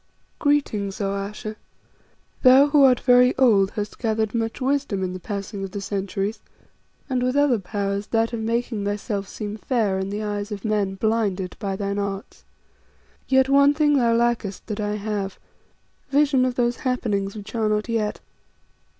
[0.39, 1.57] "Greetings, O Ayesha.
[2.41, 6.39] Thou who art very old, hast gathered much wisdom in the passing of the centuries,
[7.07, 10.95] and with other powers, that of making thyself seem fair in the eyes of men
[10.95, 12.43] blinded by thine arts.
[13.27, 15.37] Yet one thing thou lackest that I have
[16.09, 18.21] vision of those happenings which are not yet.